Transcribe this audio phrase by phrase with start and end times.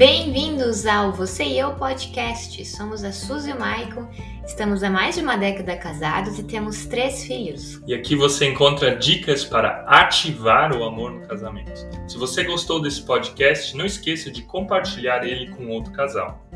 [0.00, 2.64] Bem-vindos ao Você e Eu Podcast.
[2.64, 4.08] Somos a Suzy e o Maicon,
[4.46, 7.82] estamos há mais de uma década casados e temos três filhos.
[7.86, 11.86] E aqui você encontra dicas para ativar o amor no casamento.
[12.08, 16.48] Se você gostou desse podcast, não esqueça de compartilhar ele com outro casal.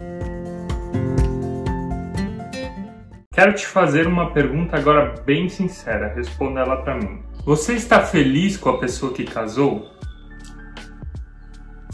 [3.30, 7.22] Quero te fazer uma pergunta agora bem sincera, responda ela para mim.
[7.44, 9.90] Você está feliz com a pessoa que casou?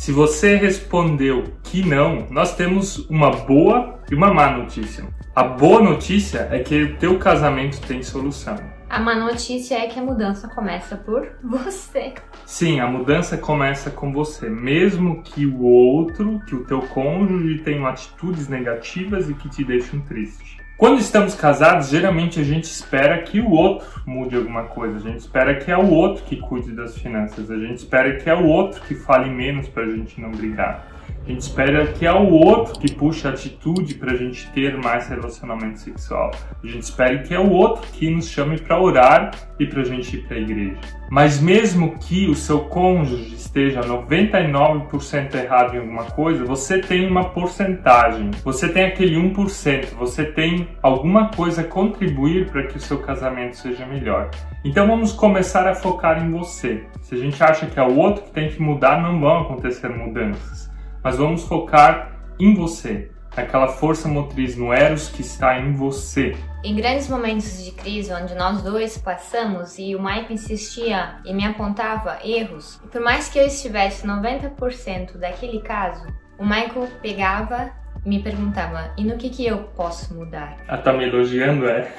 [0.00, 5.04] Se você respondeu que não, nós temos uma boa e uma má notícia.
[5.36, 8.56] A boa notícia é que o teu casamento tem solução.
[8.88, 12.14] A má notícia é que a mudança começa por você.
[12.46, 17.86] Sim, a mudança começa com você, mesmo que o outro, que o teu cônjuge tenham
[17.86, 20.59] atitudes negativas e que te deixem triste.
[20.80, 25.18] Quando estamos casados, geralmente a gente espera que o outro mude alguma coisa, a gente
[25.18, 28.46] espera que é o outro que cuide das finanças, a gente espera que é o
[28.46, 30.90] outro que fale menos para a gente não brigar.
[31.22, 34.74] A gente espera que é o outro que puxe a atitude para a gente ter
[34.78, 36.30] mais relacionamento sexual.
[36.64, 39.84] A gente espera que é o outro que nos chame para orar e para a
[39.84, 40.99] gente ir para a igreja.
[41.10, 47.30] Mas mesmo que o seu cônjuge esteja 99% errado em alguma coisa, você tem uma
[47.30, 48.30] porcentagem.
[48.44, 49.94] Você tem aquele 1%.
[49.98, 54.30] Você tem alguma coisa a contribuir para que o seu casamento seja melhor.
[54.64, 56.84] Então vamos começar a focar em você.
[57.02, 59.88] Se a gente acha que é o outro que tem que mudar, não vão acontecer
[59.88, 60.70] mudanças
[61.02, 66.36] mas vamos focar em você, aquela força motriz no Eros que está em você.
[66.64, 71.44] Em grandes momentos de crise onde nós dois passamos e o Mike insistia e me
[71.44, 76.06] apontava erros, e por mais que eu estivesse 90% daquele caso,
[76.38, 80.56] o Michael pegava me perguntava: e no que, que eu posso mudar?
[80.68, 81.92] Ah, tá me elogiando, é?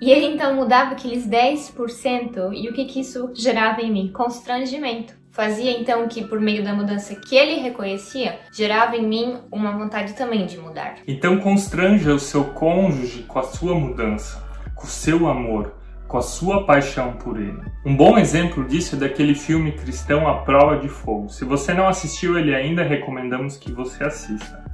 [0.00, 4.12] E ele então mudava aqueles 10% e o que, que isso gerava em mim?
[4.12, 5.17] Constrangimento.
[5.38, 10.14] Fazia então que, por meio da mudança que ele reconhecia, gerava em mim uma vontade
[10.14, 10.96] também de mudar.
[11.06, 14.44] Então constranja o seu cônjuge com a sua mudança,
[14.74, 15.76] com o seu amor,
[16.08, 17.62] com a sua paixão por ele.
[17.86, 21.28] Um bom exemplo disso é daquele filme cristão A Prova de Fogo.
[21.28, 24.64] Se você não assistiu ele ainda, recomendamos que você assista.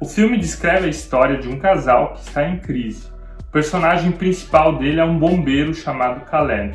[0.00, 3.12] O filme descreve a história de um casal que está em crise.
[3.40, 6.74] O personagem principal dele é um bombeiro chamado Caleb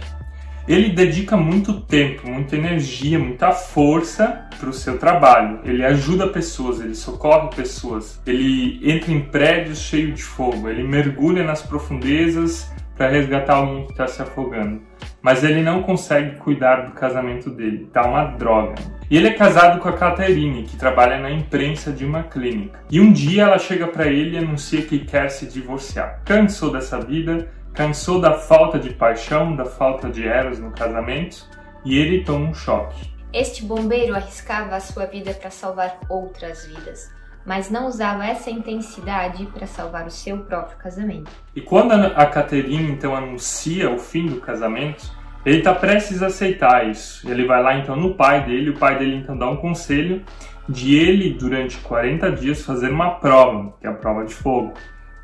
[0.69, 5.61] ele dedica muito tempo, muita energia, muita força para o seu trabalho.
[5.63, 11.43] Ele ajuda pessoas, ele socorre pessoas, ele entra em prédios cheios de fogo, ele mergulha
[11.43, 14.81] nas profundezas para resgatar alguém que está se afogando.
[15.21, 18.75] Mas ele não consegue cuidar do casamento dele, tá uma droga.
[19.09, 22.79] E ele é casado com a Catherine, que trabalha na imprensa de uma clínica.
[22.91, 26.21] E um dia ela chega para ele e anuncia que quer se divorciar.
[26.25, 27.47] Cansou dessa vida,
[27.79, 31.47] Cansou da falta de paixão, da falta de eros no casamento
[31.85, 33.09] e ele toma um choque.
[33.31, 37.09] Este bombeiro arriscava a sua vida para salvar outras vidas,
[37.45, 41.31] mas não usava essa intensidade para salvar o seu próprio casamento.
[41.55, 45.09] E quando a Caterina então anuncia o fim do casamento,
[45.45, 47.31] ele está prestes a aceitar isso.
[47.31, 50.21] Ele vai lá então no pai dele, o pai dele então dá um conselho
[50.67, 54.73] de ele durante 40 dias fazer uma prova, que é a prova de fogo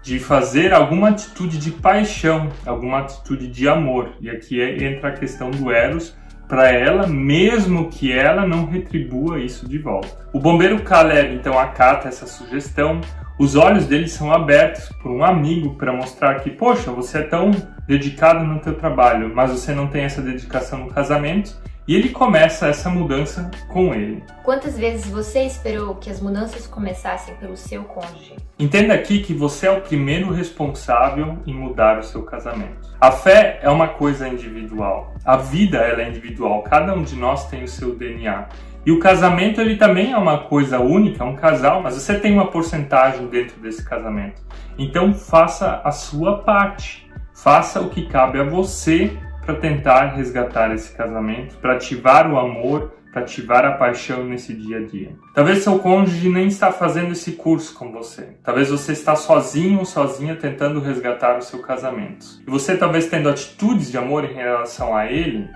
[0.05, 4.11] de fazer alguma atitude de paixão, alguma atitude de amor.
[4.21, 6.16] E aqui é, entra a questão do Eros
[6.47, 10.27] para ela, mesmo que ela não retribua isso de volta.
[10.31, 13.01] O bombeiro Caleb então acata essa sugestão.
[13.39, 17.49] Os olhos dele são abertos por um amigo para mostrar que, poxa, você é tão
[17.87, 21.57] dedicado no teu trabalho, mas você não tem essa dedicação no casamento
[21.88, 24.23] e ele começa essa mudança com ele.
[24.44, 28.35] Quantas vezes você esperou que as mudanças começassem pelo seu cônjuge?
[28.57, 32.90] Entenda aqui que você é o primeiro responsável em mudar o seu casamento.
[33.00, 35.13] A fé é uma coisa individual.
[35.23, 36.63] A vida ela é individual.
[36.63, 38.47] Cada um de nós tem o seu DNA.
[38.85, 42.34] E o casamento ele também é uma coisa única, é um casal, mas você tem
[42.34, 44.41] uma porcentagem dentro desse casamento.
[44.78, 47.06] Então faça a sua parte.
[47.34, 52.94] Faça o que cabe a você para tentar resgatar esse casamento, para ativar o amor,
[53.11, 55.11] para ativar a paixão nesse dia a dia.
[55.34, 58.29] Talvez seu cônjuge nem está fazendo esse curso com você.
[58.43, 62.25] Talvez você está sozinho ou sozinha tentando resgatar o seu casamento.
[62.46, 65.47] E você talvez tendo atitudes de amor em relação a ele,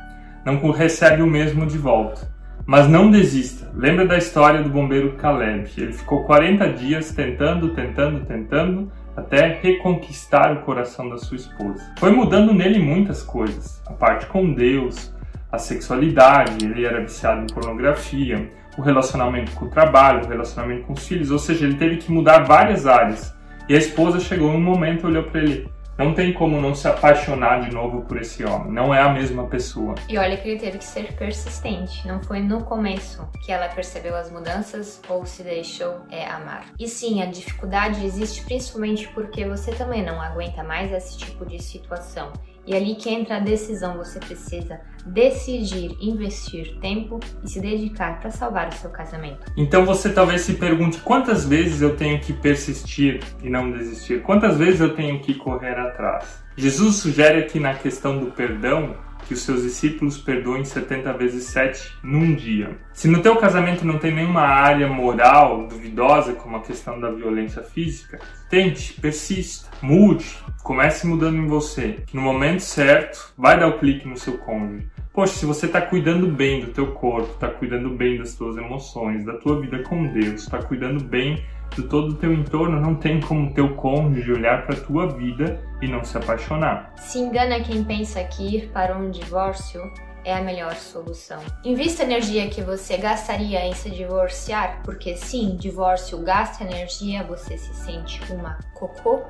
[0.46, 2.30] não recebe o mesmo de volta.
[2.66, 3.72] Mas não desista.
[3.74, 5.69] Lembra da história do bombeiro Caleb.
[5.75, 11.94] Ele ficou 40 dias tentando, tentando, tentando, até reconquistar o coração da sua esposa.
[11.98, 15.13] Foi mudando nele muitas coisas, a parte com Deus,
[15.51, 20.94] a sexualidade, ele era viciado em pornografia, o relacionamento com o trabalho, o relacionamento com
[20.94, 23.36] os filhos, ou seja, ele teve que mudar várias áreas.
[23.68, 25.69] E a esposa chegou em um momento, olhou para ele:
[26.00, 28.72] não tem como não se apaixonar de novo por esse homem.
[28.72, 29.96] Não é a mesma pessoa.
[30.07, 32.07] E olha que ele teve que ser persistente.
[32.07, 36.68] Não foi no começo que ela percebeu as mudanças ou se deixou é, amar.
[36.80, 41.62] E sim, a dificuldade existe principalmente porque você também não aguenta mais esse tipo de
[41.62, 42.31] situação.
[42.69, 48.30] E ali que entra a decisão, você precisa decidir investir tempo e se dedicar para
[48.30, 49.51] salvar o seu casamento.
[49.57, 54.21] Então você talvez se pergunte quantas vezes eu tenho que persistir e não desistir?
[54.21, 56.44] Quantas vezes eu tenho que correr atrás?
[56.56, 58.95] Jesus sugere aqui na questão do perdão
[59.27, 62.77] que os seus discípulos perdoem 70 vezes 7 num dia.
[62.94, 67.62] Se no teu casamento não tem nenhuma área moral duvidosa, como a questão da violência
[67.62, 68.19] física,
[68.50, 72.04] tente, persista, mude, comece mudando em você.
[72.13, 74.88] No momento certo, vai dar o clique no seu cônjuge.
[75.12, 79.26] Poxa, se você está cuidando bem do teu corpo, está cuidando bem das tuas emoções,
[79.26, 81.44] da tua vida com Deus, está cuidando bem
[81.76, 85.88] de todo o teu entorno, não tem como teu cônjuge olhar para tua vida e
[85.88, 86.94] não se apaixonar.
[86.98, 89.82] Se engana quem pensa que ir para um divórcio
[90.24, 91.39] é a melhor solução.
[91.63, 97.74] Invista energia que você gastaria em se divorciar, porque sim, divórcio gasta energia, você se
[97.74, 99.21] sente uma cocô.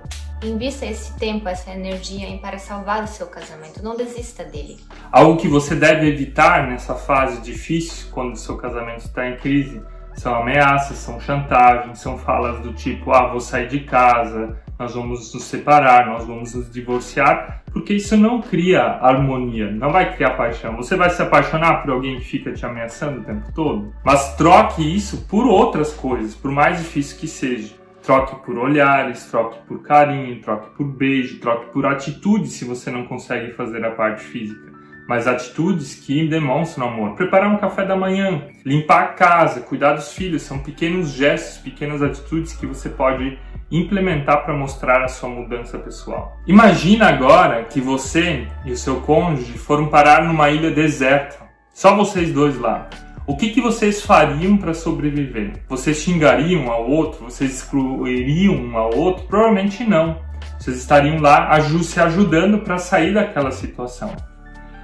[0.43, 3.83] Invista esse tempo, essa energia em para salvar o seu casamento.
[3.83, 4.77] Não desista dele.
[5.11, 9.81] Algo que você deve evitar nessa fase difícil, quando o seu casamento está em crise,
[10.13, 15.33] são ameaças, são chantagens, são falas do tipo: ah, vou sair de casa, nós vamos
[15.33, 20.77] nos separar, nós vamos nos divorciar, porque isso não cria harmonia, não vai criar paixão.
[20.77, 23.93] Você vai se apaixonar por alguém que fica te ameaçando o tempo todo?
[24.05, 27.77] Mas troque isso por outras coisas, por mais difícil que seja.
[28.01, 33.05] Troque por olhares, troque por carinho, troque por beijo, troque por atitude se você não
[33.05, 34.68] consegue fazer a parte física
[35.09, 37.15] mas atitudes que demonstram amor.
[37.15, 42.03] Preparar um café da manhã, limpar a casa, cuidar dos filhos, são pequenos gestos, pequenas
[42.03, 43.39] atitudes que você pode
[43.71, 46.37] implementar para mostrar a sua mudança pessoal.
[46.45, 51.37] Imagina agora que você e o seu cônjuge foram parar numa ilha deserta,
[51.73, 52.87] só vocês dois lá.
[53.25, 55.53] O que, que vocês fariam para sobreviver?
[55.67, 57.23] Vocês xingariam um ao outro?
[57.23, 59.25] Vocês excluiriam um ao outro?
[59.25, 60.21] Provavelmente não.
[60.59, 61.49] Vocês estariam lá
[61.81, 64.15] se ajudando para sair daquela situação.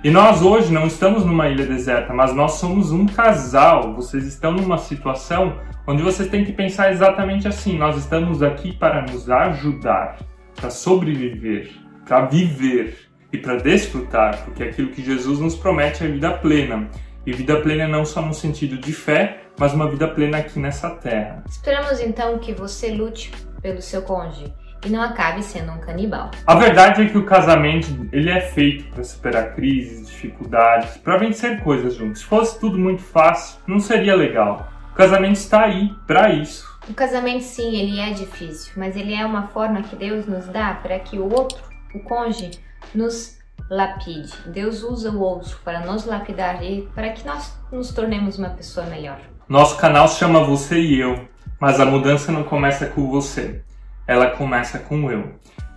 [0.05, 3.95] E nós hoje não estamos numa ilha deserta, mas nós somos um casal.
[3.95, 9.01] Vocês estão numa situação onde vocês têm que pensar exatamente assim: nós estamos aqui para
[9.01, 10.19] nos ajudar,
[10.55, 11.71] para sobreviver,
[12.07, 16.87] para viver e para desfrutar, porque aquilo que Jesus nos promete é vida plena.
[17.25, 20.91] E vida plena não só no sentido de fé, mas uma vida plena aqui nessa
[20.91, 21.43] terra.
[21.49, 24.53] Esperamos então que você lute pelo seu cônjuge
[24.85, 26.29] e não acabe sendo um canibal.
[26.45, 31.61] A verdade é que o casamento ele é feito para superar crises, dificuldades, para vencer
[31.61, 32.21] coisas juntos.
[32.21, 34.71] Se fosse tudo muito fácil, não seria legal.
[34.91, 36.73] O casamento está aí para isso.
[36.87, 40.75] O casamento sim, ele é difícil, mas ele é uma forma que Deus nos dá
[40.75, 41.57] para que o outro,
[41.93, 42.51] o cônjuge,
[42.93, 43.39] nos
[43.69, 44.31] lapide.
[44.45, 48.85] Deus usa o outro para nos lapidar e para que nós nos tornemos uma pessoa
[48.85, 49.19] melhor.
[49.49, 51.27] Nosso canal se chama Você e Eu,
[51.59, 53.63] mas a mudança não começa com você
[54.07, 55.33] ela começa com eu.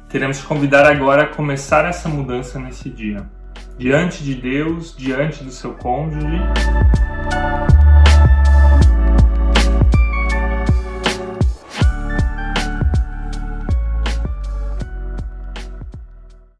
[0.08, 3.26] Queremos te convidar agora a começar essa mudança nesse dia.
[3.78, 6.38] Diante de Deus, diante do seu cônjuge.